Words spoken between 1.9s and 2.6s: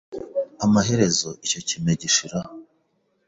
gishiraho